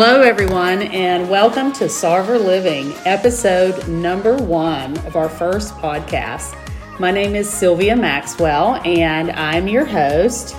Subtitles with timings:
[0.00, 6.56] Hello, everyone, and welcome to Sarver Living, episode number one of our first podcast.
[7.00, 10.54] My name is Sylvia Maxwell, and I'm your host.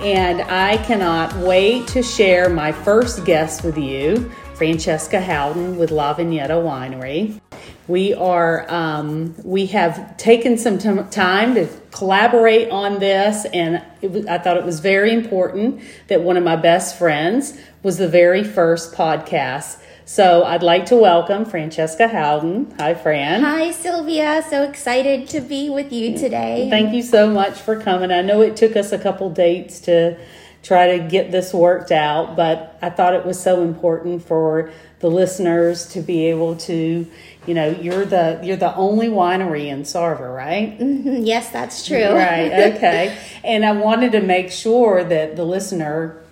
[0.00, 6.12] And I cannot wait to share my first guest with you, Franchesca Howden with La
[6.12, 7.40] Vigneta Winery.
[7.86, 14.26] We are um, we have taken some t- time to collaborate on this, and was,
[14.26, 18.44] I thought it was very important that one of my best friends was the very
[18.44, 19.78] first podcast.
[20.04, 22.74] So I'd like to welcome Franchesca Howden.
[22.78, 23.42] Hi, Fran.
[23.42, 24.42] Hi, Sylvia.
[24.48, 26.68] So excited to be with you today.
[26.68, 28.10] Thank you so much for coming.
[28.10, 30.18] I know it took us a couple dates to
[30.62, 35.08] try to get this worked out, but I thought it was so important for the
[35.10, 37.06] listeners to be able to,
[37.46, 40.78] you know, you're the you're the only winery in Sarver, right?
[40.78, 41.22] Mm-hmm.
[41.22, 42.12] Yes, that's true.
[42.12, 42.74] Right.
[42.74, 43.18] Okay.
[43.44, 46.22] and I wanted to make sure that the listener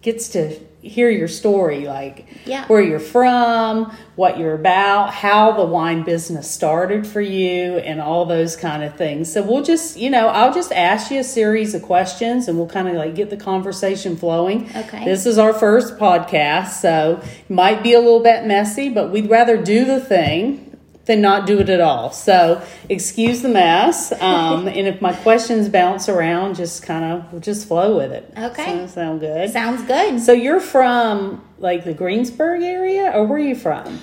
[0.00, 2.66] gets to hear your story, like yeah.
[2.66, 8.26] where you're from, what you're about, how the wine business started for you, and all
[8.26, 9.32] those kind of things.
[9.32, 12.68] So we'll just, you know, I'll just ask you a series of questions and we'll
[12.68, 14.70] kind of like get the conversation flowing.
[14.76, 15.04] Okay.
[15.04, 19.60] This is our first podcast, so might be a little bit messy, but we'd rather
[19.60, 20.63] do the thing
[21.06, 22.10] than not do it at all.
[22.12, 24.12] So excuse the mess.
[24.20, 28.32] Um, and if my questions bounce around, just kind of just flow with it.
[28.36, 28.64] Okay.
[28.64, 29.50] Sound, sound good.
[29.50, 30.20] Sounds good.
[30.20, 34.00] So you're from like the Greensburg area, or where are you from?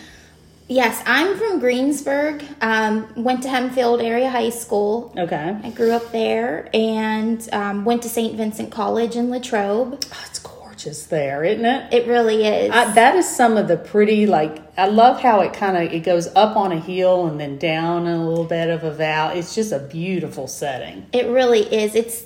[0.68, 2.46] Yes, I'm from Greensburg.
[2.62, 5.14] Um, went to Hempfield Area High School.
[5.18, 5.58] Okay.
[5.62, 8.38] I grew up there and um, went to St.
[8.38, 10.02] Vincent College in Latrobe.
[10.02, 10.40] Oh, it's
[10.84, 11.94] gorgeous there, isn't it?
[11.94, 12.72] It really is.
[12.72, 14.62] I, that is some of the pretty like.
[14.78, 18.08] I love how it kind of it goes up on a hill and then down
[18.08, 19.40] a little bit of a valley.
[19.40, 21.06] It's just a beautiful setting.
[21.14, 21.96] it really is.
[21.96, 22.26] It's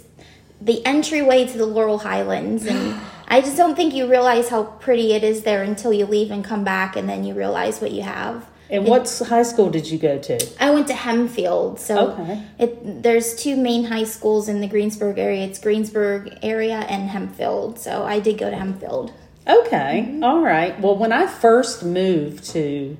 [0.61, 2.99] the entryway to the Laurel Highlands and.
[3.27, 6.45] I just don't think you realize how pretty it is there until you leave and
[6.45, 8.45] come back, and then you realize what you have.
[8.69, 10.47] And what high school did you go to?
[10.59, 12.43] I went to Hempfield, so Okay.
[12.57, 15.45] it, there's two main high schools in the Greensburg area.
[15.45, 17.77] It's Greensburg area and Hempfield.
[17.77, 19.11] So I did go to Hempfield.
[19.47, 20.23] Okay, mm-hmm.
[20.23, 20.79] all right.
[20.79, 22.97] Well, when I first moved to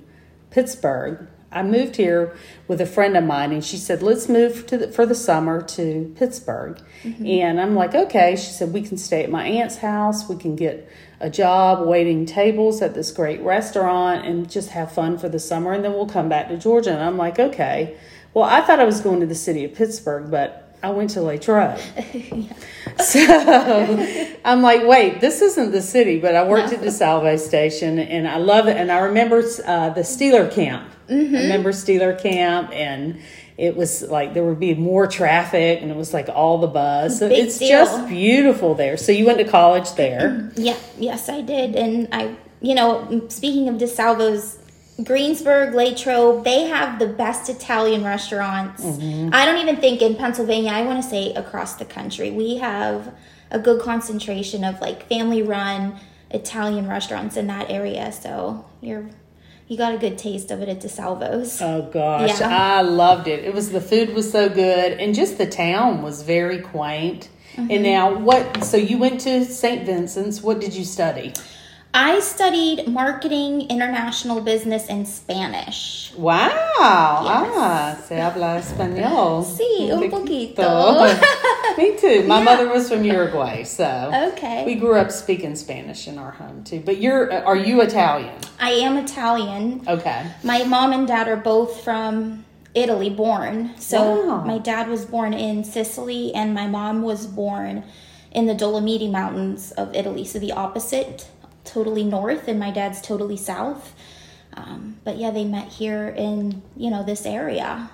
[0.51, 2.35] Pittsburgh, I moved here
[2.67, 5.61] with a friend of mine, and she said, "Let's move to the, for the summer
[5.61, 7.25] to Pittsburgh." Mm-hmm.
[7.25, 10.29] And I'm like, "Okay." She said, "We can stay at my aunt's house.
[10.29, 10.87] We can get
[11.19, 15.73] a job waiting tables at this great restaurant, and just have fun for the summer,
[15.73, 17.95] and then we'll come back to Georgia." And I'm like, "Okay."
[18.33, 21.21] Well, I thought I was going to the city of Pittsburgh, but I went to
[21.21, 21.79] Latrobe.
[23.05, 28.27] So I'm like, wait, this isn't the city, but I worked at DeSalvo's Station and
[28.27, 28.77] I love it.
[28.77, 30.91] And I remember uh, the Steeler camp.
[31.09, 31.35] Mm-hmm.
[31.35, 33.19] I remember Steeler camp and
[33.57, 37.19] it was like there would be more traffic and it was like all the buzz.
[37.19, 37.69] So Big it's deal.
[37.69, 38.97] just beautiful there.
[38.97, 40.51] So you went to college there.
[40.57, 41.75] Yeah, yes, I did.
[41.75, 44.57] And I, you know, speaking of DeSalvo's,
[45.03, 48.83] Greensburg, Latrobe, they have the best Italian restaurants.
[48.83, 53.13] I don't even think in Pennsylvania, I want to say across the country, we have
[53.51, 55.99] a good concentration of like family run
[56.31, 58.11] Italian restaurants in that area.
[58.11, 59.09] So you're,
[59.67, 61.61] you got a good taste of it at DeSalvo's.
[61.61, 62.77] Oh gosh, Yeah.
[62.77, 63.43] I loved it.
[63.43, 67.29] It was the food was so good, and just the town was very quaint.
[67.55, 67.71] Mm-hmm.
[67.71, 68.63] And now, what?
[68.63, 69.85] So you went to St.
[69.85, 70.41] Vincent's.
[70.41, 71.33] What did you study?
[71.97, 76.11] I studied marketing, international business, and Spanish.
[76.17, 76.41] Wow.
[76.77, 79.45] Ah, se habla español.
[79.45, 80.55] Sí, un poquito.
[80.57, 81.77] poquito.
[81.77, 82.23] Me too.
[82.27, 82.43] My Yeah.
[82.43, 84.65] mother was from Uruguay, so Okay.
[84.65, 86.81] we grew up speaking Spanish in our home too.
[86.83, 88.35] But you're are you Italian?
[88.59, 89.81] I am Italian.
[89.87, 90.21] Okay.
[90.43, 93.71] My mom and dad are both from Italy, born.
[93.79, 94.43] So Wow.
[94.43, 97.83] my dad was born in Sicily, and my mom was born
[98.33, 100.25] in the Dolomiti Mountains of Italy.
[100.25, 101.27] So the opposite,
[101.75, 103.93] totally north, and my dad's totally south.
[104.53, 107.89] Um, but yeah, they met here in you know this area.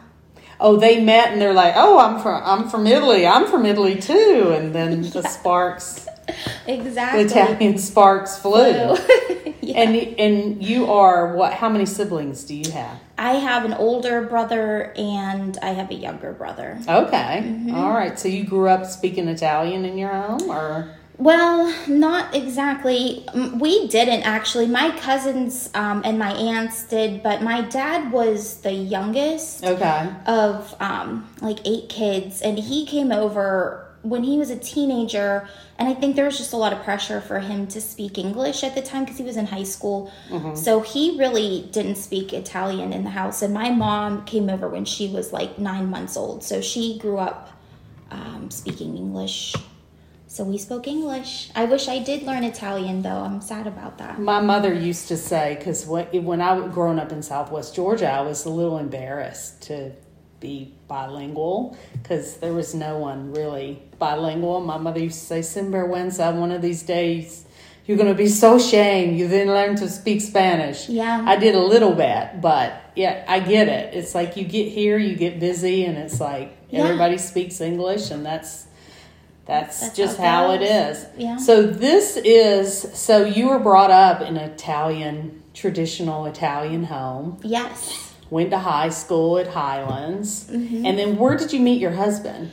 [0.59, 3.25] Oh, they met and they're like, "Oh, I'm from I'm from Italy.
[3.25, 6.07] I'm from Italy too." And then the sparks,
[6.67, 7.29] exactly, the.
[7.31, 8.61] Italian sparks flew.
[9.61, 9.81] yeah.
[9.81, 11.53] And and you are what?
[11.53, 12.99] How many siblings do you have?
[13.17, 16.79] I have an older brother and I have a younger brother.
[16.87, 17.75] Okay, Mm-hmm.
[17.75, 18.19] All right.
[18.19, 23.23] So you grew up speaking Italian in your home, or Well, not exactly.
[23.53, 24.65] We didn't actually.
[24.65, 30.09] My cousins um, and my aunts did, but my dad was the youngest okay?
[30.25, 35.47] of um, like eight kids, and he came over when he was a teenager.
[35.77, 38.63] And I think there was just a lot of pressure for him to speak English
[38.63, 40.11] at the time because he was in high school.
[40.55, 43.43] So he really didn't speak Italian in the house.
[43.43, 46.43] And my mom came over when she was like nine months old.
[46.43, 47.51] So she grew up
[48.09, 49.55] um, speaking English
[50.31, 51.49] So we spoke English.
[51.55, 53.19] I wish I did learn Italian, though.
[53.19, 54.17] I'm sad about that.
[54.17, 58.21] My mother used to say, because when I was growing up in Southwest Georgia, I
[58.21, 59.91] was a little embarrassed to
[60.39, 64.61] be bilingual because there was no one really bilingual.
[64.61, 67.43] My mother used to say, Sinvergüenza, one of these days
[67.85, 70.87] you're going to be so ashamed you didn't learn to speak Spanish.
[70.87, 71.25] Yeah.
[71.27, 73.93] I did a little bit, but yeah, I get it.
[73.95, 76.85] It's like you get here, you get busy, and it's like Yeah.
[76.85, 78.67] everybody speaks English, and that's
[79.45, 81.05] that's, That's just how how it is.
[81.17, 81.37] Yeah.
[81.37, 87.37] So this is so you were brought up in Italian traditional Italian home.
[87.43, 88.13] Yes.
[88.29, 90.85] Went to high school at Highlands, Mm-hmm.
[90.85, 92.51] and then where did you meet your husband?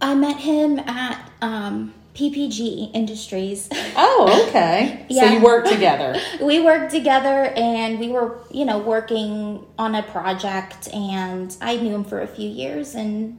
[0.00, 3.68] I met him at um, PPG Industries.
[3.96, 5.06] Oh, okay.
[5.08, 5.28] yeah.
[5.28, 6.20] So you worked together.
[6.42, 11.94] we worked together and we were, you know, working on a project, and I knew
[11.94, 13.38] him for a few years, and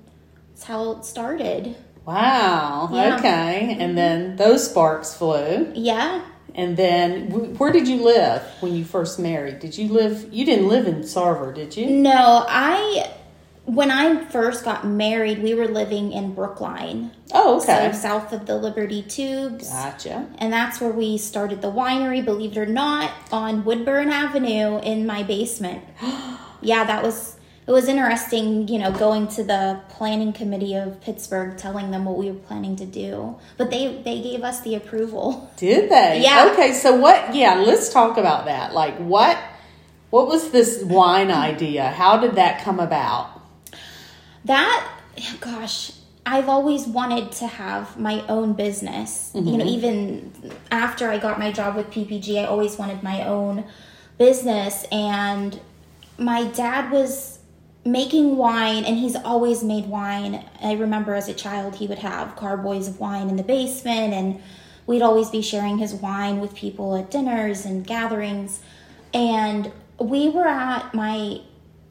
[0.50, 1.76] that's how it started.
[2.06, 2.90] Wow.
[2.92, 3.18] Yeah.
[3.18, 3.72] Okay.
[3.72, 3.96] And mm-hmm.
[3.96, 5.72] then those sparks flew.
[5.74, 6.24] Yeah.
[6.54, 9.60] And then where did you live when you first married?
[9.60, 10.34] Did you live?
[10.34, 11.90] You didn't live in Sarver, did you?
[11.90, 13.12] No, I.
[13.66, 17.92] When I first got married, we were living in Brookline, Oh, okay.
[17.92, 19.72] so south of the Liberty Tubes.
[19.72, 20.28] Gotcha.
[20.38, 25.08] And that's where we started the winery, believe it or not, on Woodburn Avenue in
[25.08, 25.84] my basement.
[26.62, 27.35] yeah, that was
[27.68, 32.16] it was interesting, you know, going to the planning committee of Pittsburgh telling them what
[32.16, 33.38] we were planning to do.
[33.58, 35.52] But they they gave us the approval.
[35.58, 36.22] Did they?
[36.22, 36.52] Yeah.
[36.54, 36.74] Okay.
[36.74, 37.34] So what?
[37.34, 37.56] Yeah.
[37.56, 38.74] Let's talk about that.
[38.74, 39.38] Like what?
[40.12, 41.90] What was this wine idea?
[41.90, 43.42] How did that come about?
[44.46, 44.88] That
[45.40, 45.92] gosh,
[46.24, 49.32] I've always wanted to have my own business.
[49.34, 49.68] You know, mm-hmm.
[49.68, 53.66] even after I got my job with PPG, I always wanted my own
[54.20, 55.60] business and
[56.18, 57.40] my dad was
[57.86, 60.44] making wine and he's always made wine.
[60.62, 64.42] I remember as a child he would have carboys of wine in the basement and
[64.88, 68.60] we'd always be sharing his wine with people at dinners and gatherings.
[69.14, 71.42] And we were at my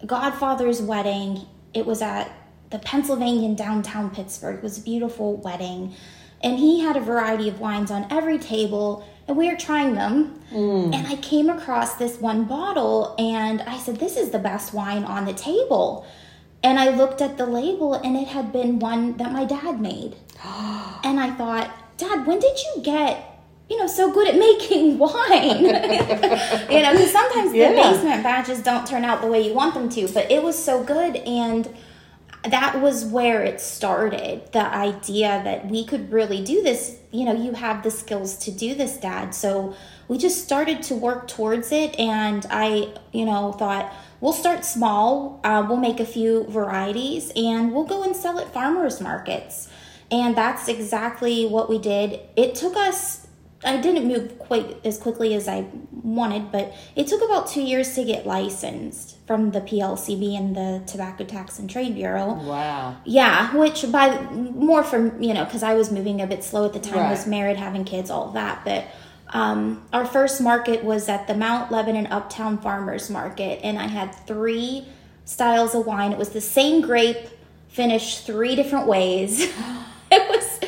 [0.05, 1.47] godfather's wedding.
[1.73, 2.31] It was at
[2.71, 4.57] the Pennsylvania downtown Pittsburgh.
[4.57, 5.95] It was a beautiful wedding.
[6.43, 10.41] And he had a variety of wines on every table, and we were trying them.
[10.51, 10.95] Mm.
[10.95, 15.05] And I came across this one bottle, and I said, This is the best wine
[15.05, 16.07] on the table.
[16.63, 20.17] And I looked at the label, and it had been one that my dad made.
[20.45, 23.31] and I thought, Dad, when did you get
[23.69, 25.65] you know, so good at making wine.
[25.65, 25.73] you
[26.83, 30.07] know, because sometimes the basement batches don't turn out the way you want them to,
[30.09, 31.17] but it was so good.
[31.17, 31.75] And
[32.51, 36.99] that was where it started the idea that we could really do this.
[37.11, 39.35] You know, you have the skills to do this, Dad.
[39.35, 39.75] So
[40.09, 41.99] we just started to work towards it.
[41.99, 47.73] And I, you know, thought, we'll start small, uh, we'll make a few varieties, and
[47.73, 49.69] we'll go and sell at farmers markets.
[50.11, 52.21] And that's exactly what we did.
[52.37, 53.24] It took us
[53.65, 57.95] I didn't move quite as quickly as I wanted, but it took about two years
[57.95, 62.35] to get licensed from the PLCB and the Tobacco Tax and Trade Bureau.
[62.35, 62.97] Wow.
[63.05, 66.73] Yeah, which by more from you know because I was moving a bit slow at
[66.73, 67.11] the time, Right.
[67.11, 68.65] was married, having kids, all of that.
[68.65, 68.85] But
[69.33, 74.15] um, our first market was at the Mount Lebanon Uptown Farmers Market, and I had
[74.27, 74.87] three
[75.25, 76.13] styles of wine.
[76.13, 77.29] It was the same grape,
[77.69, 79.41] finished three different ways.
[80.13, 80.61] it was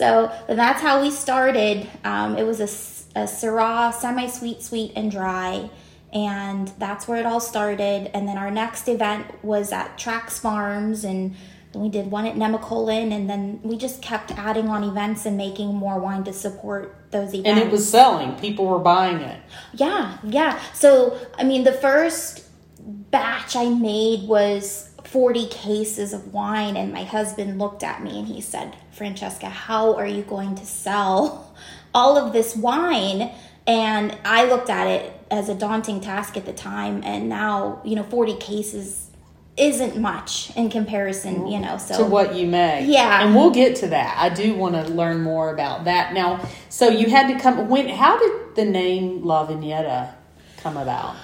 [0.00, 1.86] so that's how we started.
[2.04, 5.68] Um, it was a, a Syrah, semi-sweet, sweet, and dry.
[6.10, 8.10] And that's where it all started.
[8.14, 11.36] And then our next event was at Trax Farms, and
[11.72, 15.36] then we did one at Nemacolin, and then we just kept adding on events and
[15.36, 17.48] making more wine to support those events.
[17.48, 18.36] And it was selling.
[18.40, 19.38] People were buying it.
[19.74, 20.58] Yeah, yeah.
[20.72, 22.46] So, I mean, the first
[23.10, 28.28] batch I made was 40 cases of wine, and my husband looked at me and
[28.28, 31.52] he said, Franchesca, how are you going to sell
[31.94, 33.32] all of this wine?
[33.66, 37.96] And I looked at it as a daunting task at the time, and now, you
[37.96, 39.10] know, 40 cases
[39.56, 41.76] isn't much in comparison, you know.
[41.76, 42.88] So, to what you make.
[42.88, 43.24] Yeah.
[43.24, 44.16] And we'll get to that.
[44.16, 46.14] I do want to learn more about that.
[46.14, 50.14] Now, so you had to come when how did the name La Vigneta
[50.58, 51.16] come about?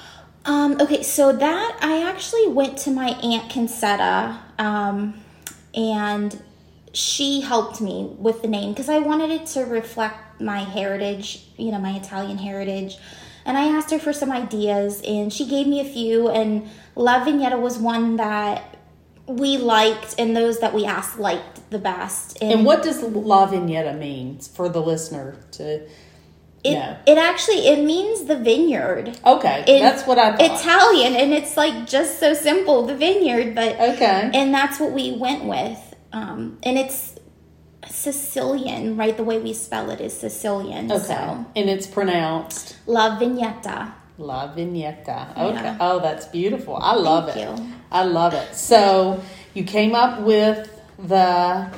[0.46, 5.20] Um, okay, so that I actually went to my aunt Concetta, um,
[5.74, 6.40] and
[6.92, 11.72] she helped me with the name because I wanted it to reflect my heritage, you
[11.72, 12.96] know, my Italian heritage.
[13.44, 16.28] And I asked her for some ideas, and she gave me a few.
[16.28, 18.76] And La Vigneta was one that
[19.26, 22.38] we liked, and those that we asked liked the best.
[22.40, 25.88] And what does La Vigneta mean for the listener to
[26.74, 29.18] it, it actually it means the vineyard.
[29.24, 30.60] Okay, in that's what I thought.
[30.60, 34.30] Italian, and it's like just so simple, the vineyard, but okay.
[34.32, 35.94] and that's what we went with.
[36.12, 37.16] Um, and it's
[37.88, 39.16] Sicilian, right?
[39.16, 40.90] The way we spell it is Sicilian.
[40.90, 41.04] Okay.
[41.04, 43.92] So And it's pronounced La Vigneta.
[44.18, 45.36] La Vigneta.
[45.36, 45.62] Okay.
[45.62, 45.76] Yeah.
[45.80, 46.76] Oh, that's beautiful.
[46.76, 47.62] I love Thank it.
[47.62, 47.72] you.
[47.90, 48.54] I love it.
[48.54, 49.22] So
[49.54, 51.70] you came up with the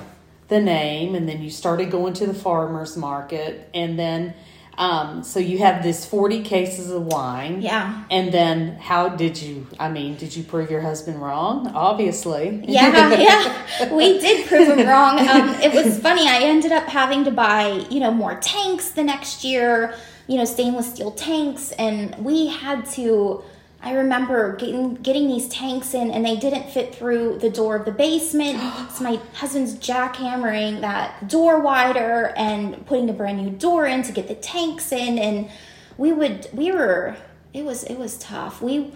[0.49, 4.35] the name, and then you started going to the farmers market, and then
[4.79, 7.61] um, so you have this forty cases of wine.
[7.61, 8.05] Yeah.
[8.11, 9.67] And then how did you?
[9.79, 11.67] I mean, did you prove your husband wrong?
[11.75, 12.65] Obviously.
[12.79, 13.93] Yeah, yeah.
[13.93, 15.19] We did prove him wrong.
[15.19, 16.29] Um, it was funny.
[16.29, 19.95] I ended up having to buy, you know, more tanks the next year,
[20.29, 21.73] you know, stainless steel tanks.
[21.73, 23.43] And we had to,
[23.81, 27.85] I remember getting, getting these tanks in and they didn't fit through the door of
[27.85, 28.59] the basement.
[28.91, 34.13] so my husband's jackhammering that door wider and putting a brand new door in to
[34.13, 35.19] get the tanks in.
[35.19, 35.51] And
[35.97, 37.17] we would, we were,
[37.55, 38.61] it was, it was tough.
[38.61, 38.93] We,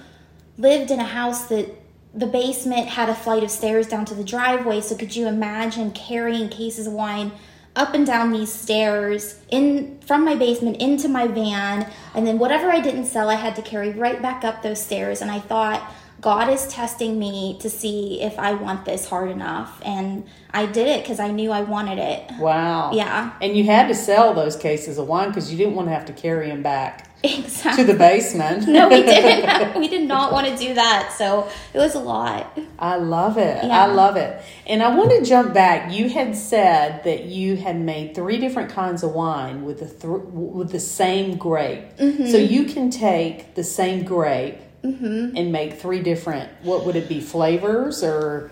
[0.59, 1.69] lived in a house that
[2.15, 4.81] the basement had a flight of stairs down to the driveway.
[4.81, 7.33] So could you imagine carrying cases of wine
[7.75, 12.71] up and down these stairs in from my basement into my van and then whatever
[12.71, 15.91] I didn't sell I had to carry right back up those stairs and I thought
[16.21, 20.87] God is testing me to see if I want this hard enough and I did
[20.87, 22.31] it cuz I knew I wanted it.
[22.39, 22.93] Wow.
[22.93, 23.33] Yeah.
[23.41, 26.05] And you had to sell those cases of wine because you didn't want to have
[26.07, 27.85] to carry them back Exactly.
[27.85, 28.67] to the basement.
[28.69, 29.79] no, we didn't.
[29.79, 31.13] we did not want to do that.
[31.17, 32.59] So it was a lot.
[32.79, 33.63] I love it.
[33.65, 33.83] Yeah.
[33.85, 34.43] I love it.
[34.67, 35.93] And I want to jump back.
[35.93, 40.23] You had said that you had made three different kinds of wine with the th-
[40.33, 41.97] with the same grape.
[41.99, 42.27] Mm-hmm.
[42.27, 46.51] So you can take the same grape and make three different.
[46.65, 47.21] What would it be?
[47.21, 48.51] Flavors or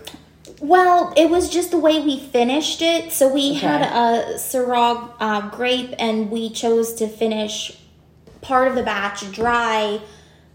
[0.61, 3.11] Well, it was just the way we finished it.
[3.11, 3.59] So we Okay.
[3.67, 7.77] had a Syrah uh, grape, and we chose to finish
[8.41, 10.01] part of the batch dry.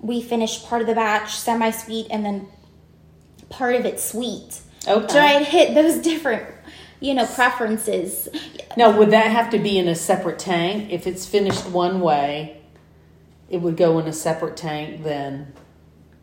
[0.01, 2.49] We finished part of the batch semi sweet, and then
[3.49, 4.61] part of it sweet.
[4.87, 5.07] okay?
[5.09, 6.47] So I hit those different,
[7.01, 8.29] you know, preferences.
[8.77, 10.93] Now, would that have to be in a separate tank?
[10.93, 12.61] If it's finished one way,
[13.49, 15.53] it would go in a separate tank then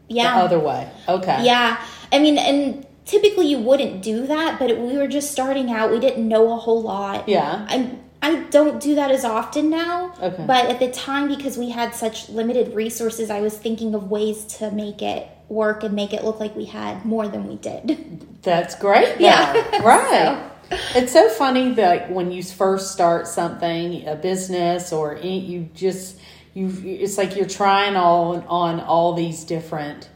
[0.08, 0.36] Yeah.
[0.38, 0.90] the other way.
[1.08, 1.44] Okay.
[1.44, 5.90] Yeah, I mean, and typically you wouldn't do that, but we were just starting out.
[5.92, 7.28] We didn't know a whole lot.
[7.28, 7.66] Yeah.
[7.70, 7.90] I
[8.24, 10.14] I don't do that as often now.
[10.22, 10.46] Okay.
[10.48, 14.46] But at the time, because we had such limited resources, I was thinking of ways
[14.58, 18.42] to make it work and make it look like we had more than we did.
[18.42, 19.18] That's great.
[19.18, 19.26] though.
[19.26, 19.82] Yeah.
[19.84, 20.50] Right.
[20.96, 26.18] It's so funny that when you first start something, a business, or you just
[26.56, 30.10] you, it's like you're trying all on all these different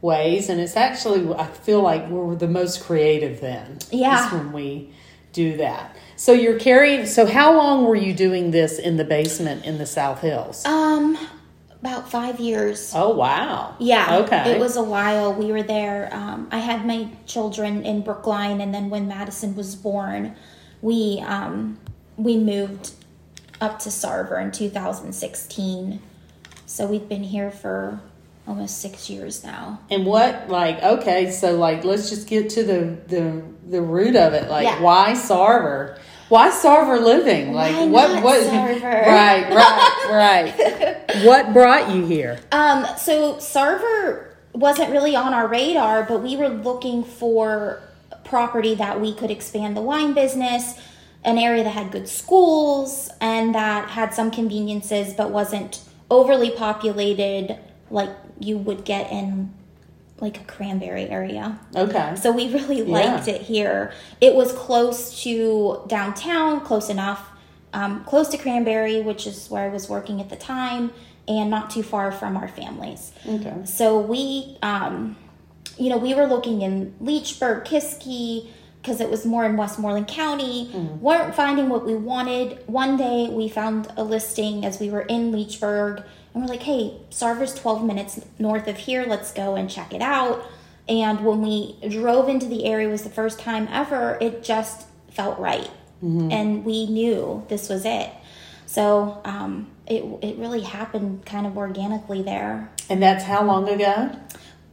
[0.00, 3.78] ways, and it's actually I feel like we're the most creative then.
[3.92, 4.26] Yeah.
[4.26, 4.92] is when we
[5.32, 5.94] do that.
[6.20, 7.06] So you're carrying.
[7.06, 10.66] So how long were you doing this in the basement in the South Hills?
[10.66, 11.16] Um,
[11.80, 12.92] about five years.
[12.94, 13.74] Oh wow.
[13.78, 14.18] Yeah.
[14.18, 14.52] Okay.
[14.52, 15.32] It was a while.
[15.32, 16.10] We were there.
[16.12, 20.36] Um, I had my children in Brookline, and then when Madison was born,
[20.82, 21.78] we um,
[22.18, 22.92] we moved
[23.62, 26.02] up to Sarver in 2016.
[26.66, 27.98] So we've been here for
[28.50, 29.80] almost six years now.
[29.90, 34.34] And what like okay, so like let's just get to the the the root of
[34.34, 34.50] it.
[34.50, 34.82] Like Yeah.
[34.82, 35.98] why Sarver?
[36.28, 37.52] Why Sarver living?
[37.52, 38.82] Like Why what what Sarver?
[39.06, 41.24] Right, right, right.
[41.24, 42.40] what brought you here?
[42.50, 47.80] Um, so Sarver wasn't really on our radar, but we were looking for
[48.24, 50.74] property that we could expand the wine business,
[51.24, 55.80] an area that had good schools and that had some conveniences but wasn't
[56.10, 57.56] overly populated
[57.90, 59.52] like you would get in
[60.20, 61.58] like a cranberry area.
[61.74, 62.14] Okay.
[62.16, 63.34] So we really liked Yeah.
[63.34, 63.92] it here.
[64.20, 67.26] It was close to downtown, close enough,
[67.72, 70.90] um, close to Cranberry, which is where I was working at the time,
[71.28, 73.12] and not too far from our families.
[73.26, 73.54] Okay.
[73.64, 75.16] So we, um,
[75.78, 78.48] you know, we were looking in Leechburg, Kiski,
[78.80, 80.70] because it was more in Westmoreland County.
[81.00, 82.58] weren't finding what we wanted.
[82.66, 86.94] One day we found a listing as we were in Leechburg, and we're like, "Hey,
[87.10, 89.04] Sarver's 12 minutes north of here.
[89.06, 90.44] Let's go and check it out."
[90.88, 94.16] And when we drove into the area, it was the first time ever.
[94.20, 95.70] It just felt right,
[96.32, 98.10] and we knew this was it.
[98.66, 102.70] So um, it it really happened kind of organically there.
[102.88, 104.10] And that's how long ago?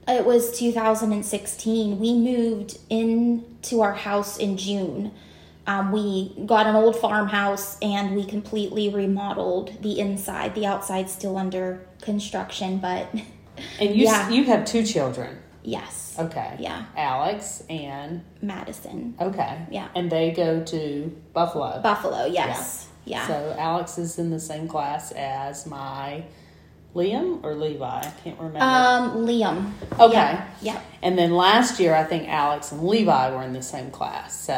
[0.07, 1.99] It was 2016.
[1.99, 5.11] We moved into our house in June.
[5.65, 10.55] Um, we got an old farmhouse and we completely remodeled the inside.
[10.55, 13.07] The outside's still under construction, but
[13.79, 14.29] And you Yeah.
[14.29, 15.39] you have two children.
[15.63, 16.55] yes, Okay.
[16.59, 16.85] Yeah.
[16.95, 19.65] Alex and Madison, okay.
[19.71, 19.87] Yeah.
[19.95, 21.81] And they go to Buffalo.
[21.81, 22.25] Buffalo.
[22.25, 23.27] Yes, yeah.
[23.27, 26.23] So Alex is in the same class as my
[26.98, 27.86] Liam or Levi?
[27.86, 28.60] I can't remember.
[28.62, 29.72] Um, Liam.
[30.00, 30.13] Okay.
[30.13, 30.48] Yeah.
[30.62, 30.82] yeah.
[31.04, 34.39] and then last year, I think Alex and Levi were in the same class.
[34.46, 34.54] So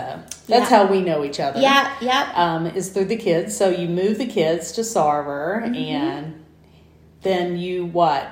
[0.47, 0.77] that's Yeah.
[0.77, 1.59] how we know each other.
[1.59, 2.31] Yeah, yeah.
[2.33, 3.55] Um, is through the kids.
[3.55, 5.75] So you move the kids to Sarver, Mm-hmm.
[5.75, 6.45] and
[7.21, 8.27] then you what?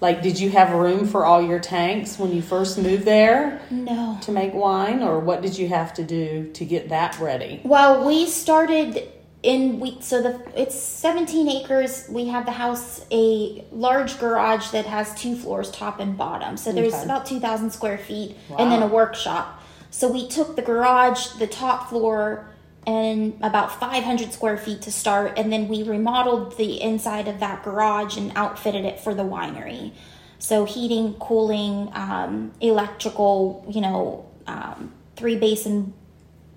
[0.00, 4.16] Like, did you have room for all your tanks when you first moved there No.
[4.22, 7.60] to make wine, or what did you have to do to get that ready?
[7.64, 9.06] Well, we started
[9.42, 12.06] in we so the it's 17 acres.
[12.10, 16.56] We have the house a large garage that has two floors, top and bottom.
[16.56, 17.04] So there's Okay.
[17.04, 19.62] about 2,000 square feet, and then a workshop.
[19.90, 22.46] So we took the garage, the top floor,
[22.86, 27.62] and about 500 square feet to start, and then we remodeled the inside of that
[27.62, 29.92] garage and outfitted it for the winery.
[30.38, 35.92] So heating, cooling, um, electrical, you know, um, three basin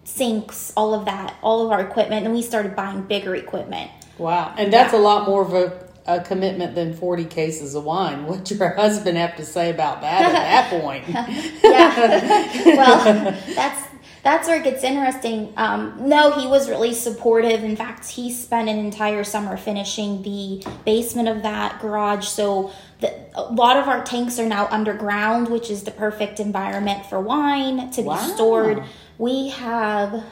[0.04, 3.90] sinks, all of that, all of our equipment, and we started buying bigger equipment.
[4.18, 8.26] Wow, and that's a lot more of a, a commitment than forty cases of wine.
[8.28, 11.04] What's your husband have to say about that at that point?
[11.08, 12.64] Yeah.
[12.78, 13.88] well, that's
[14.24, 15.52] that's where it gets interesting.
[15.58, 17.62] Um, no, he was really supportive.
[17.64, 22.26] In fact, he spent an entire summer finishing the basement of that garage.
[22.28, 27.06] So the, a lot of our tanks are now underground, which is the perfect environment
[27.08, 28.16] for wine to Wow.
[28.26, 28.84] be stored.
[29.17, 30.24] We have.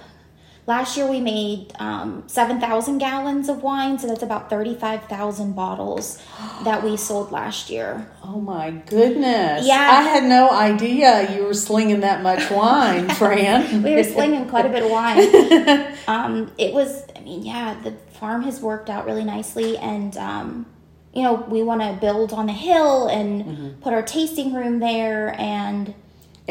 [0.68, 6.22] Last year we made um, 7,000 gallons of wine, so that's about 35,000 bottles
[6.64, 8.08] that we sold last year.
[8.24, 9.66] Oh my goodness!
[9.66, 9.74] Yeah.
[9.76, 13.82] I had no idea you were slinging that much wine, Fran.
[13.82, 15.98] we were slinging quite a bit of wine.
[16.08, 20.68] um, it was, I mean, yeah, the farm has worked out really nicely, and um,
[21.14, 25.36] you know, we want to build on the hill and put our tasting room there,
[25.40, 25.94] and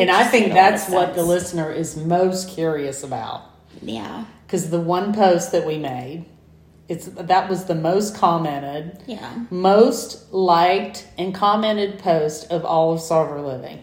[0.01, 3.43] and I think made a lot of that's what the listener is most curious about.
[3.83, 6.25] yeah, Because the one post that we made,
[6.89, 13.01] it's that was the most commented, yeah, most liked and commented post of all of
[13.01, 13.83] Sarver Living.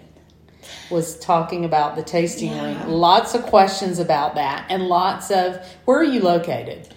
[0.89, 2.84] Was talking about the tasting Yeah.
[2.84, 2.91] room.
[2.91, 6.89] Lots of questions about that, and lots of where are you located?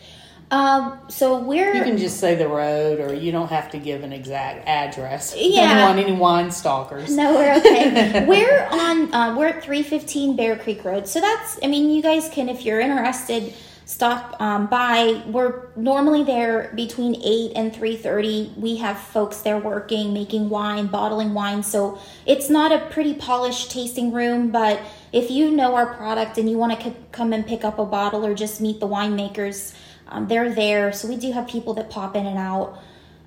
[0.51, 4.03] Um, so we're You can just say the road, or you don't have to give
[4.03, 5.33] an exact address.
[5.37, 5.75] Yeah.
[5.87, 7.15] Don't want any wine stalkers.
[7.15, 8.25] No, we're okay.
[8.29, 9.15] we're on.
[9.15, 11.07] Uh, we're at three fifteen Bear Creek Road.
[11.07, 11.59] So that's.
[11.63, 15.23] I mean, you guys can, if you're interested, stop um, by.
[15.27, 18.53] We're normally there between eight and three thirty.
[18.57, 21.63] We have folks there working, making wine, bottling wine.
[21.63, 24.81] So it's not a pretty polished tasting room, but
[25.13, 27.85] if you know our product and you want to c- come and pick up a
[27.85, 29.75] bottle or just meet the winemakers,
[30.11, 30.93] um, they're there.
[30.93, 32.79] So we do have people that pop in and out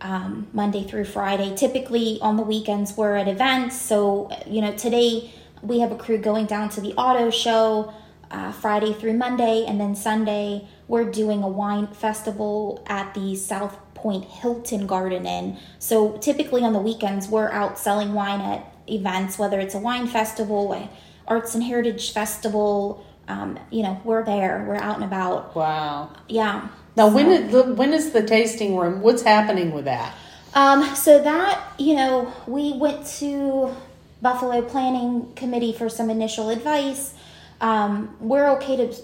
[0.02, 1.56] um, Monday through Friday.
[1.56, 3.80] Typically on the weekends we're at events.
[3.82, 7.94] So you know today we have a crew going down to the auto show
[8.30, 13.78] uh, Friday through Monday, and then Sunday we're doing a wine festival at the South
[13.94, 15.58] Point Hilton Garden Inn.
[15.80, 20.08] So typically on the weekends we're out selling wine at events, whether it's a wine
[20.08, 20.90] festival, a
[21.28, 23.06] arts and heritage festival.
[23.28, 24.66] Um, you know we're there.
[24.68, 25.56] We're out and about.
[25.56, 26.12] Wow.
[26.28, 26.68] Yeah.
[26.96, 29.02] Now, when is the when is the tasting room?
[29.02, 30.14] What's happening with that?
[30.54, 33.76] Um, so that, you know, we went to
[34.22, 37.14] Buffalo Planning Committee for some initial advice.
[37.60, 38.96] Um, we're okay to,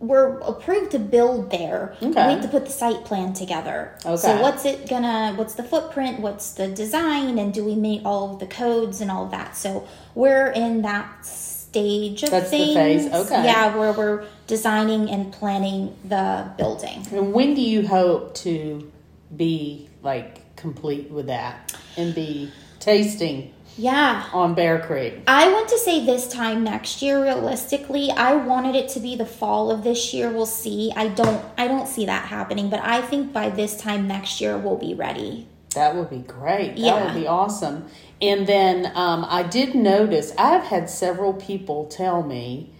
[0.00, 1.96] we're approved to build there.
[2.02, 2.08] Okay.
[2.08, 3.96] We have to put the site plan together.
[4.04, 4.16] Okay.
[4.16, 8.34] So what's it gonna, what's the footprint, what's the design, and do we meet all
[8.34, 9.56] of the codes and all of that?
[9.56, 11.24] So we're in that
[11.68, 12.74] stage of That's the things.
[12.74, 13.44] phase, okay.
[13.44, 17.06] Yeah, where we're designing and planning the building.
[17.12, 18.90] And when do you hope to
[19.36, 22.50] be like complete with that and be
[22.80, 24.24] tasting Yeah.
[24.32, 25.20] on Bear Creek?
[25.26, 28.10] I want to say this time next year realistically.
[28.10, 30.30] I wanted it to be the fall of this year.
[30.30, 30.90] We'll see.
[30.96, 34.56] I don't I don't see that happening, but I think by this time next year
[34.56, 35.46] we'll be ready.
[35.74, 36.70] That would be great.
[36.76, 37.04] That Yeah.
[37.04, 37.84] would be awesome.
[38.20, 42.72] And then um, I did notice, I've had several people tell me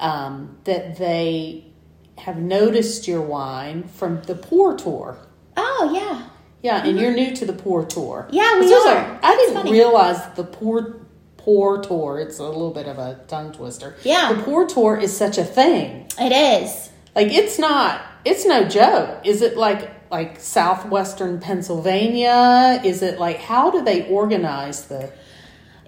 [0.00, 1.64] um, that they
[2.18, 5.16] have noticed your wine from the Pour Tour.
[5.56, 6.28] Oh, yeah.
[6.62, 8.24] Yeah, and you're new to the Pour Tour.
[8.26, 8.34] Mm-hmm.
[8.36, 9.20] Yeah, we This was a- are.
[9.22, 9.72] I It's didn't funny.
[9.72, 10.96] realize the Pour
[11.38, 12.20] Pour Tour.
[12.20, 13.96] It's a little bit of a tongue twister.
[14.04, 14.32] Yeah.
[14.32, 16.06] the Pour Tour is such a thing.
[16.20, 16.30] It
[16.62, 16.90] is.
[17.16, 18.00] Like it's not.
[18.24, 19.26] It's no joke.
[19.26, 22.80] Is it like like southwestern Pennsylvania?
[22.84, 25.10] Is it like how do they organize the?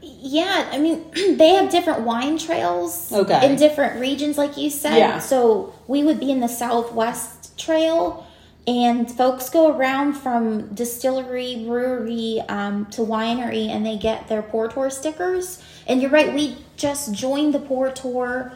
[0.03, 1.05] Yeah, I mean,
[1.37, 3.47] they have different wine trails Okay.
[3.49, 4.97] in different regions, like you said.
[4.97, 5.19] Yeah.
[5.19, 8.27] So we would be in the Southwest Trail,
[8.67, 14.69] and folks go around from distillery, brewery um, to winery, and they get their Pour
[14.69, 15.63] Tour stickers.
[15.87, 18.53] And you're right, we just joined the Pour Tour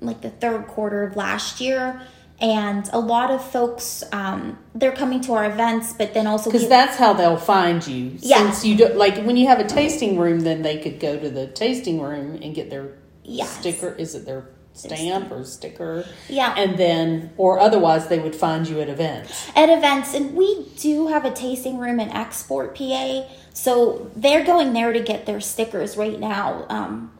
[0.00, 2.00] like the third quarter of last year.
[2.40, 6.68] And a lot of folks um, they're coming to our events, but then also Because
[6.68, 8.16] that's how they'll find you.
[8.20, 8.38] Yeah.
[8.50, 11.30] Since you do, like when you have a tasting room, then they could go to
[11.30, 13.48] the tasting room and get their Yes.
[13.58, 13.90] sticker.
[13.98, 16.04] Is it their stamp or sticker?
[16.28, 16.54] Yeah.
[16.56, 19.48] And then, or otherwise, they would find you at events.
[19.56, 23.24] at events, and we do have a tasting room in Export, PA.
[23.54, 26.66] So they're going there to get their stickers right now.
[26.68, 27.10] Um,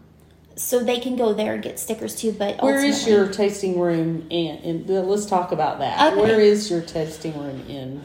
[0.56, 2.32] so they can go there and get stickers too.
[2.32, 4.26] But Where is your tasting room?
[4.30, 6.12] In, in let's talk about that.
[6.12, 6.20] Okay.
[6.20, 8.02] Where is your tasting room in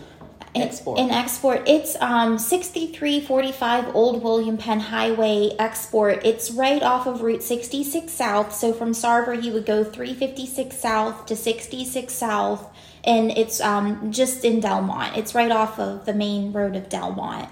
[0.54, 1.00] in- export?
[1.00, 6.26] In export, it's um, 6345 Old William Penn Highway export.
[6.26, 8.54] It's right off of Route 66 South.
[8.54, 12.70] So from Sarver, you would go 356 South to 66 South,
[13.06, 15.16] and it's um, just in Delmont.
[15.16, 17.50] It's right off of the main road of Delmont.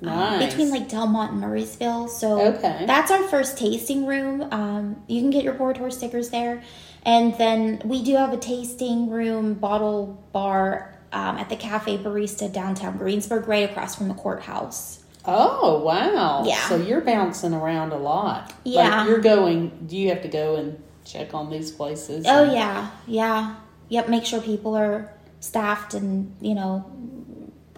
[0.00, 0.44] Nice.
[0.44, 2.08] between like Delmont and Murrysville.
[2.08, 2.84] So Okay.
[2.86, 4.46] that's our first tasting room.
[4.52, 6.62] Um, you can get your Pour Tour stickers there.
[7.04, 12.52] And then we do have a tasting room bottle bar um, at the Cafe Barista
[12.52, 15.02] downtown Greensburg, right across from the courthouse.
[15.24, 16.44] Oh wow!
[16.44, 16.68] Yeah.
[16.68, 18.52] So you're bouncing around a lot.
[18.64, 18.98] Yeah.
[19.00, 19.86] Like you're going.
[19.86, 22.24] Do you have to go and check on these places?
[22.28, 23.54] Oh And- yeah, yeah,
[23.88, 24.08] yep.
[24.08, 26.84] Make sure people are staffed and you know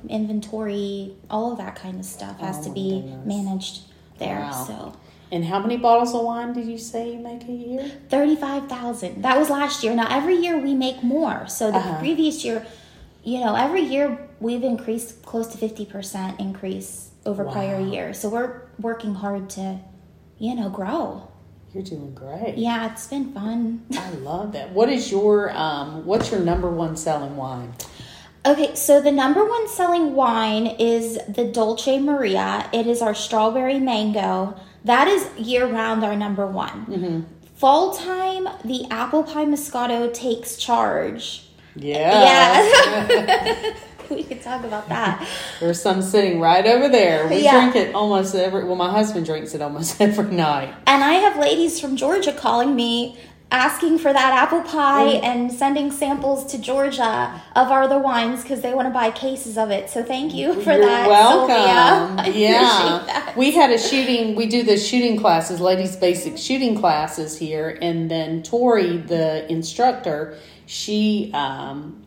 [0.09, 3.27] inventory, all of that kind of stuff has Oh, to be goodness.
[3.27, 3.81] managed
[4.19, 4.41] there.
[4.41, 4.65] Wow.
[4.67, 4.93] So
[5.31, 7.91] And how many bottles of wine did you say you make a year?
[8.09, 9.23] thirty-five thousand.
[9.23, 9.95] That was last year.
[9.95, 11.47] Now every year we make more.
[11.49, 11.99] So the Uh-huh.
[11.99, 12.65] previous year,
[13.25, 17.91] you know, every year we've increased close to fifty percent increase over prior Wow.
[17.93, 18.19] years.
[18.19, 19.79] So we're working hard to,
[20.39, 21.29] you know, grow.
[21.75, 22.57] You're doing great.
[22.57, 23.83] Yeah, it's been fun.
[23.93, 24.73] I love that.
[24.73, 26.07] What is your um?
[26.07, 27.75] What's your number one selling wine?
[28.49, 32.67] Okay, so the number one selling wine is the Dolce Maria.
[32.73, 34.59] It is our strawberry mango.
[34.87, 36.87] That is year round our number one.
[36.87, 37.21] Mm-hmm.
[37.57, 41.47] Fall time, the apple pie moscato takes charge.
[41.77, 42.23] Yeah.
[43.11, 43.75] Yeah.
[44.11, 45.29] we could talk about that.
[45.61, 47.29] There's some sitting right over there.
[47.29, 47.71] We Yeah.
[47.71, 48.65] drink it almost every.
[48.65, 50.73] Well, my husband drinks it almost every night.
[50.87, 53.19] And I have ladies from Georgia calling me
[53.51, 55.25] asking for that apple pie Mm.
[55.25, 59.57] and sending samples to Georgia of our other wines because they want to buy cases
[59.57, 59.89] of it.
[59.89, 61.09] So thank you for You're that.
[61.09, 62.25] welcome.
[62.25, 62.33] Sylvia.
[62.49, 63.03] Yeah.
[63.07, 63.35] that.
[63.39, 67.79] We had a shooting, we do the shooting classes, ladies' basic shooting classes here.
[67.81, 72.05] And then Tori, the instructor, she um,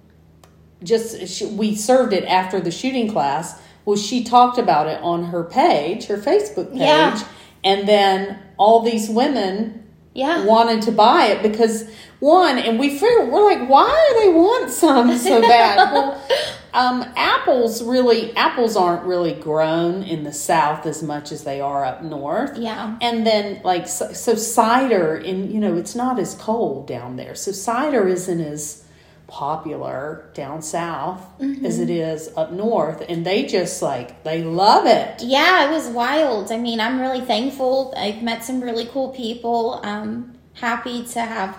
[0.84, 3.60] just, she, we served it after the shooting class.
[3.86, 6.82] Well, she talked about it on her page, her Facebook page.
[6.82, 7.24] Yeah.
[7.64, 9.81] And then all these women
[10.14, 10.44] Yeah.
[10.46, 14.70] wanted to buy it because one, and we figured we're like, why do they want
[14.70, 15.92] some so bad?
[15.94, 16.28] well,
[16.74, 21.84] um, apples really apples aren't really grown in the south as much as they are
[21.84, 22.58] up north.
[22.58, 22.98] Yeah.
[23.02, 27.36] And then like so, so cider, and you know it's not as cold down there,
[27.36, 28.84] so cider isn't as
[29.32, 31.84] popular down south as mm-hmm.
[31.84, 35.24] it is up north, and they just like they love it.
[35.24, 36.52] Yeah, it was wild.
[36.52, 37.94] I mean, I'm really thankful.
[37.96, 39.80] I've met some really cool people.
[39.84, 41.58] I'm happy to have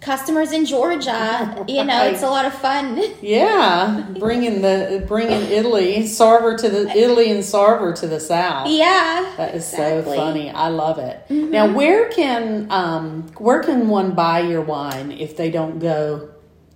[0.00, 1.46] customers in Georgia.
[1.68, 2.98] You know, it's a lot of fun.
[3.22, 8.68] Yeah, bringing the bringing Italy Sarver to the Italy and Sarver to the south.
[8.70, 9.34] yeah.
[9.36, 10.16] That is Exactly.
[10.16, 10.50] so funny.
[10.50, 11.26] I love it.
[11.28, 11.74] Now, mm-hmm.
[11.74, 16.30] where can um, where can one buy your wine if they don't go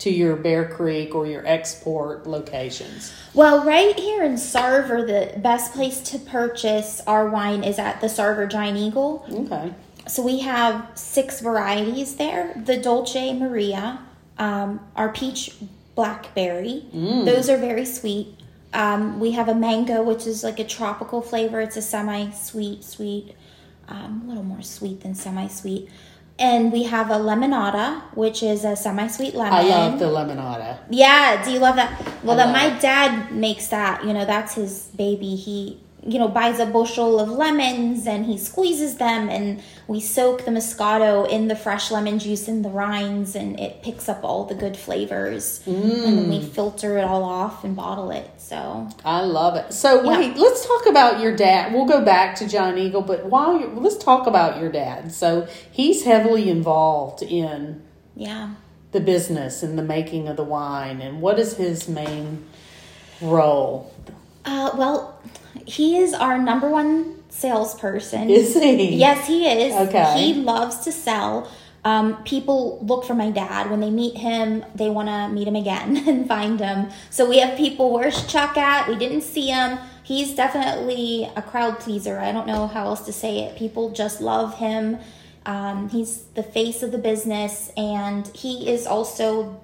[0.04, 3.10] to your Bear Creek or your export locations?
[3.32, 8.08] Well, right here in Sarver, the best place to purchase our wine is at the
[8.08, 9.26] Sarver Giant Eagle.
[9.32, 9.72] Okay.
[10.06, 12.52] So we have six varieties there.
[12.66, 13.98] The Dolce Maria,
[14.36, 15.54] um, our peach
[15.94, 16.84] blackberry.
[16.92, 18.36] Those are very sweet.
[18.74, 21.62] Um, we have a mango, which is like a tropical flavor.
[21.62, 23.34] It's a semi-sweet, sweet,
[23.88, 25.88] um, a little more sweet than semi-sweet.
[26.36, 29.52] And we have a lemonada, which is a semi-sweet lemon.
[29.52, 30.78] I love the lemonada.
[30.90, 32.24] Yeah, do you love that?
[32.24, 34.04] Well, then my dad makes that.
[34.04, 35.36] You know, that's his baby.
[35.36, 40.44] He, you know, buys a bushel of lemons and he squeezes them, and we soak
[40.44, 44.44] the Moscato in the fresh lemon juice in the rinds, and it picks up all
[44.44, 45.62] the good flavors.
[45.66, 48.30] And then we filter it all off and bottle it.
[48.38, 49.72] So I love it.
[49.72, 50.18] So Yeah.
[50.18, 51.72] wait, let's talk about your dad.
[51.72, 55.12] We'll go back to Giant Eagle, but while you let's talk about your dad.
[55.12, 57.82] So he's heavily involved in
[58.14, 58.50] yeah.
[58.92, 61.00] the business and the making of the wine.
[61.00, 62.44] And what is his main
[63.22, 63.92] role?
[64.44, 65.18] Uh, well,
[65.66, 68.30] he is our number one salesperson.
[68.30, 68.96] Is he?
[68.96, 69.74] Yes, he is.
[69.88, 70.18] Okay.
[70.18, 71.50] He loves to sell.
[71.84, 73.70] Um, people look for my dad.
[73.70, 76.90] When they meet him, they want to meet him again and find him.
[77.10, 78.88] So we have people, where's Chuck at?
[78.88, 79.78] We didn't see him.
[80.02, 82.18] He's definitely a crowd pleaser.
[82.18, 83.56] I don't know how else to say it.
[83.56, 84.98] People just love him.
[85.46, 89.60] Um, he's the face of the business, and he is also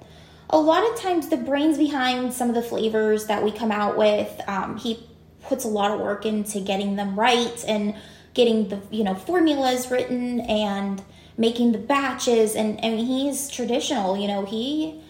[0.51, 3.97] a lot of times the brains behind some of the flavors that we come out
[3.97, 5.07] with, um, he
[5.51, 7.95] puts a lot of work into getting them right and
[8.33, 11.03] getting the you know formulas written and
[11.37, 12.55] making the batches.
[12.55, 15.03] And and he's traditional you know he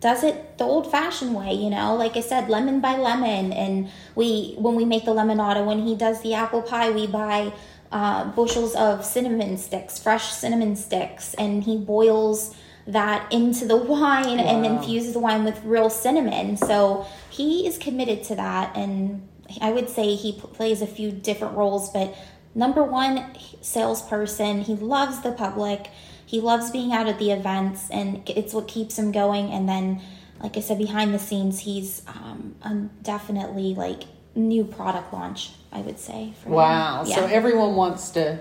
[0.00, 1.96] does it the old fashioned way you know.
[1.96, 3.52] Like i said lemon by lemon.
[3.52, 7.52] And we when we make the lemonade when he does the apple pie we buy
[7.90, 11.34] uh, bushels of cinnamon sticks fresh cinnamon sticks.
[11.34, 12.54] And he boils
[12.86, 14.44] that into the wine wow.
[14.44, 16.56] and infuses the wine with real cinnamon.
[16.56, 18.76] So he is committed to that.
[18.76, 19.28] And
[19.60, 22.14] i would say he plays a few different roles but
[22.54, 24.62] number one salesperson.
[24.62, 25.88] He loves the public.
[26.26, 29.50] He loves being out at the events, and it's what keeps him going.
[29.50, 30.00] And then,
[30.40, 35.50] like I said, behind the scenes, he's um, definitely like new product launch.
[35.72, 36.34] I would say.
[36.46, 37.04] wow!
[37.06, 37.16] Yeah.
[37.16, 38.38] So everyone wants to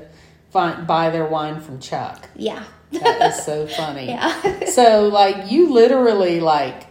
[0.49, 2.27] find buy their wine from Chuck.
[2.35, 2.63] Yeah.
[2.91, 4.07] that is so funny.
[4.09, 4.65] Yeah.
[4.65, 6.87] so like you literally like,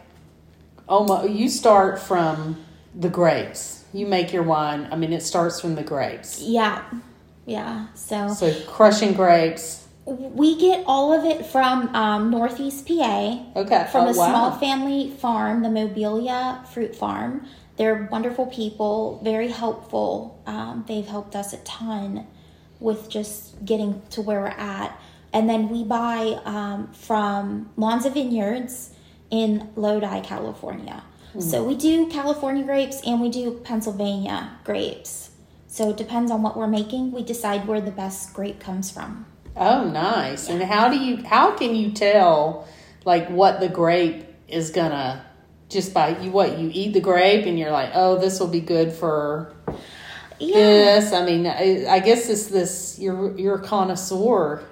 [0.88, 3.79] almost you start from the grapes.
[3.92, 4.88] You make your wine.
[4.90, 6.40] I mean, it starts from the grapes.
[6.40, 6.82] Yeah.
[7.46, 7.86] Yeah.
[7.94, 9.88] So So crushing grapes.
[10.06, 13.44] We get all of it from um, Northeast PA.
[13.56, 13.86] Okay.
[13.92, 14.28] From oh, a wow.
[14.28, 17.46] small family farm, the Mobilia Fruit Farm.
[17.76, 20.42] They're wonderful people, very helpful.
[20.46, 22.26] Um, they've helped us a ton
[22.78, 24.98] with just getting to where we're at.
[25.32, 28.90] And then we buy um, from Lonza Vineyards
[29.30, 31.04] in Lodi, California.
[31.38, 35.30] So we do California grapes and we do Pennsylvania grapes.
[35.68, 37.12] So it depends on what we're making.
[37.12, 39.26] We decide where the best grape comes from.
[39.56, 40.48] Oh, nice.
[40.48, 40.54] Yeah.
[40.54, 42.66] And how do you how can you tell
[43.04, 45.24] like what the grape is gonna
[45.68, 48.60] just by you what you eat the grape and you're like, "Oh, this will be
[48.60, 49.54] good for
[50.40, 50.54] yeah.
[50.54, 54.64] this." I mean, I, I guess it's this you're you're a connoisseur.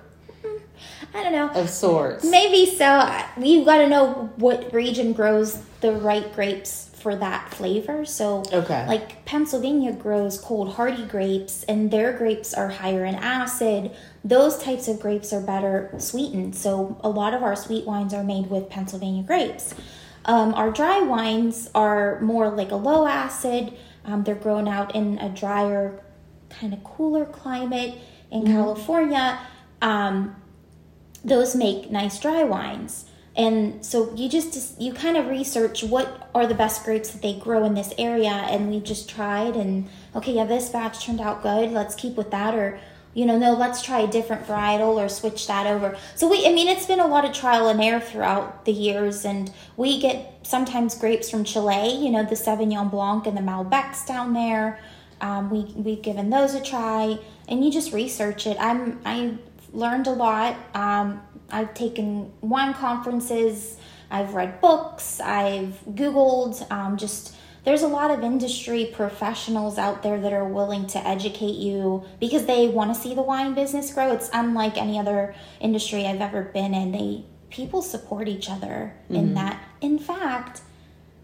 [1.14, 1.48] I don't know.
[1.50, 2.24] Of sorts.
[2.24, 3.22] Maybe so.
[3.40, 8.04] You've got to know what region grows the right grapes for that flavor.
[8.04, 8.86] So, okay.
[8.86, 13.92] like Pennsylvania grows cold hardy grapes, and their grapes are higher in acid.
[14.24, 16.56] Those types of grapes are better sweetened.
[16.56, 19.74] So, a lot of our sweet wines are made with Pennsylvania grapes.
[20.24, 23.72] Um, our dry wines are more like a low acid.
[24.04, 26.02] Um, they're grown out in a drier,
[26.50, 27.96] kind of cooler climate
[28.30, 28.52] in mm-hmm.
[28.52, 29.40] California.
[29.80, 30.36] Um,
[31.24, 33.04] those make nice dry wines.
[33.37, 37.38] And so you just you kind of research what are the best grapes that they
[37.38, 41.42] grow in this area, and we just tried and okay, yeah, this batch turned out
[41.42, 41.70] good.
[41.70, 42.81] Let's keep with that, or
[43.14, 45.96] you know, no, let's try a different varietal or switch that over.
[46.14, 49.24] So we, I mean, it's been a lot of trial and error throughout the years,
[49.24, 54.07] and we get sometimes grapes from Chile, you know, the Sauvignon Blanc and the Malbecs
[54.07, 54.81] down there.
[55.20, 58.57] Um, we we've given those a try, and you just research it.
[58.61, 59.38] I'm I
[59.72, 60.57] learned a lot.
[60.74, 63.78] Um, I've taken wine conferences,
[64.11, 70.18] I've read books, I've Googled, um, just there's a lot of industry professionals out there
[70.20, 74.12] that are willing to educate you because they want to see the wine business grow.
[74.12, 76.92] It's unlike any other industry I've ever been in.
[76.92, 79.16] They people support each other mm-hmm.
[79.16, 79.62] in that.
[79.81, 80.62] In fact,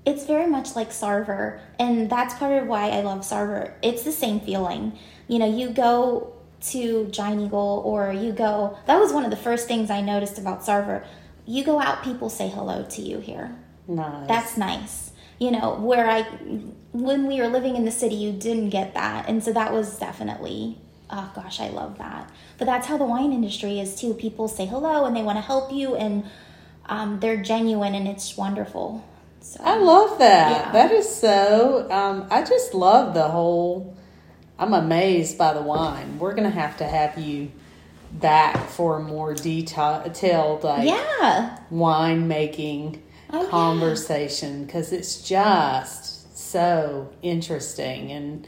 [0.05, 3.73] it's very much like Sarver, and that's part of why I love Sarver.
[3.83, 4.99] It's the same feeling.
[5.29, 6.34] You know, you go
[6.71, 10.39] to Giant Eagle or you go, that was one of the first things I noticed
[10.39, 11.05] about Sarver.
[11.47, 13.55] You go out, people say hello to you here.
[13.87, 14.29] Nice.
[14.29, 15.13] That's nice.
[15.39, 16.23] You know, where I,
[16.93, 19.29] when we were living in the city, you didn't get that.
[19.29, 20.79] And so that was definitely,
[21.11, 22.31] oh gosh, I love that.
[22.57, 24.15] But that's how the wine industry is too.
[24.15, 26.25] People say hello and they want to help you and
[26.87, 29.05] um, they're genuine and it's wonderful.
[29.41, 30.67] So, I love that.
[30.67, 30.73] Yeah.
[30.73, 33.94] That is so, um, I just love the whole
[34.59, 36.19] I'm amazed by the wine.
[36.19, 37.51] We're gonna have to have you
[38.13, 44.99] back for a more detailed like yeah wine making oh, conversation because yeah.
[44.99, 48.47] it's just so interesting and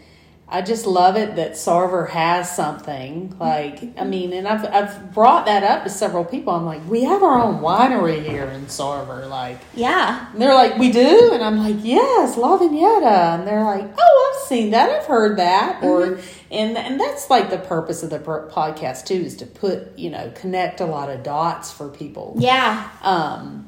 [0.48, 4.10] I just love it that Sarver has something like I mm-hmm.
[4.10, 6.54] mean, and I've I've brought that up to several people.
[6.54, 10.30] I'm like, we have our own winery here in Sarver, like yeah.
[10.30, 14.05] And they're like, we do, and I'm like, yes, La Vigneta, and they're like, oh,
[14.46, 15.86] seen that, I've heard that, mm-hmm.
[15.86, 20.10] or and and that's like the purpose of the podcast too, is to put you
[20.10, 22.34] know connect a lot of dots for people.
[22.38, 22.90] Yeah.
[23.02, 23.66] Um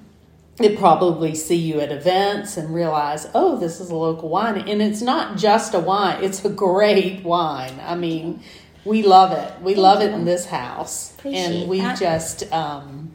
[0.58, 4.68] they probably see you at events and realize, oh, this is a local wine.
[4.68, 7.78] And it's not just a wine, it's a great wine.
[7.80, 8.42] I mean,
[8.84, 9.62] we love it.
[9.62, 10.08] We Thank love you.
[10.08, 11.14] it in this house.
[11.14, 11.98] Appreciate and we that.
[11.98, 13.12] just, um,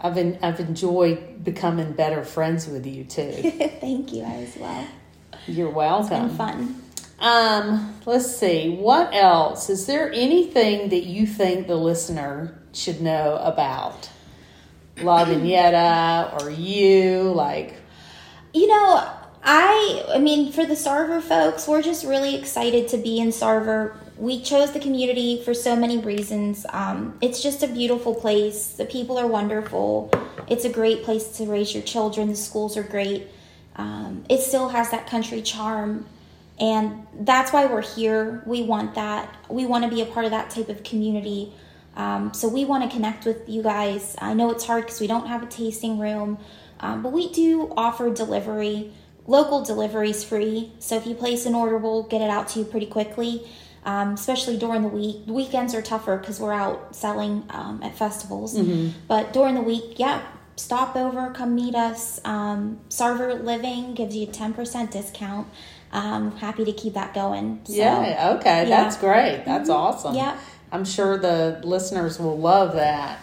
[0.00, 3.32] I've, been, I've enjoyed becoming better friends with you too.
[3.80, 4.86] Thank you, I as well.
[5.46, 6.26] You're welcome.
[6.26, 6.82] It's been fun.
[7.18, 8.76] Um, let's see.
[8.76, 9.70] What else?
[9.70, 14.08] Is there anything that you think the listener should know about?
[15.00, 17.32] La Vigneta or you?
[17.34, 17.74] Like,
[18.52, 19.08] You know,
[19.42, 23.96] I I mean, for the Sarver folks, we're just really excited to be in Sarver.
[24.16, 26.64] We chose the community for so many reasons.
[26.70, 28.68] Um, it's just a beautiful place.
[28.68, 30.10] The people are wonderful.
[30.48, 32.28] It's a great place to raise your children.
[32.28, 33.26] The schools are great.
[33.76, 36.06] Um, it still has that country charm,
[36.60, 38.42] and that's why we're here.
[38.46, 39.34] We want that.
[39.48, 41.52] We want to be a part of that type of community.
[41.96, 44.16] Um, so we want to connect with you guys.
[44.20, 46.38] I know it's hard because we don't have a tasting room,
[46.80, 48.92] um, but we do offer delivery.
[49.26, 52.58] Local delivery is free, so if you place an order, we'll get it out to
[52.60, 53.46] you pretty quickly.
[53.86, 55.24] Um, especially during the week.
[55.26, 58.54] Weekends are tougher because we're out selling um, at festivals.
[59.08, 60.22] But during the week, yeah,
[60.56, 62.20] stop over, come meet us.
[62.24, 65.48] Um, Sarver Living gives you a ten percent discount.
[65.92, 67.60] Um, happy to keep that going.
[67.64, 68.82] So, yeah, okay, yeah.
[68.82, 69.44] that's great.
[69.44, 70.14] That's awesome.
[70.14, 70.38] Yeah.
[70.72, 73.20] I'm sure the listeners will love that.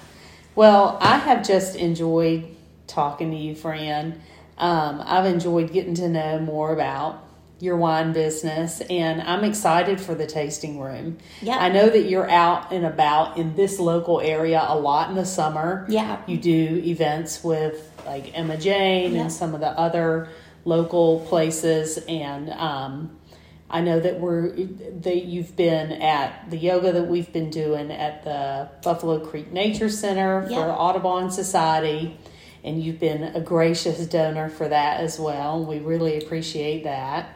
[0.56, 2.56] Well, I have just enjoyed
[2.88, 4.22] talking to you, Fran.
[4.58, 7.26] Um, I've enjoyed getting to know more about
[7.62, 11.18] your wine business, and I'm excited for the tasting room.
[11.42, 11.58] Yeah.
[11.58, 15.26] I know that you're out and about in this local area a lot in the
[15.26, 15.86] summer.
[15.88, 16.22] Yeah.
[16.26, 19.22] You do events with like Emma Jane Yeah.
[19.22, 20.30] and some of the other
[20.66, 23.18] local places, and um,
[23.70, 24.50] I know that we're
[25.02, 29.90] that you've been at the yoga that we've been doing at the Buffalo Creek Nature
[29.90, 32.18] Center for Audubon Society,
[32.64, 35.64] and you've been a gracious donor for that as well.
[35.64, 37.30] We really appreciate that,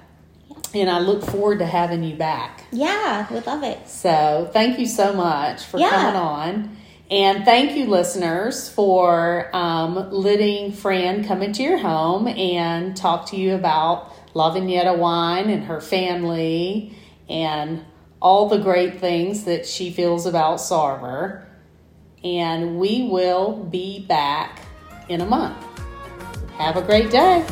[0.75, 2.63] and I look forward to having you back.
[2.71, 3.87] Yeah, would love it.
[3.89, 5.89] So thank you so much for Yeah.
[5.89, 6.77] coming on.
[7.11, 13.35] And thank you, listeners, for um, letting Fran come into your home and talk to
[13.37, 16.97] you about La Vigneta wine and her family
[17.29, 17.85] and
[18.21, 21.43] all the great things that she feels about Sarver.
[22.23, 24.61] And we will be back
[25.07, 25.57] in a month.
[26.57, 27.45] Have a great day.